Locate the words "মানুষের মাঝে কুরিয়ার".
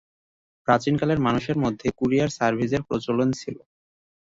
1.19-2.29